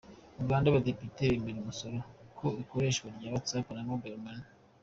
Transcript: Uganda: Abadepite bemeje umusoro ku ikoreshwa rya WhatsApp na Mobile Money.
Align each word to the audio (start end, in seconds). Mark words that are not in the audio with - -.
Uganda: 0.43 0.67
Abadepite 0.69 1.21
bemeje 1.31 1.59
umusoro 1.61 1.97
ku 2.37 2.47
ikoreshwa 2.63 3.07
rya 3.15 3.29
WhatsApp 3.33 3.67
na 3.75 3.81
Mobile 3.89 4.19
Money. 4.23 4.47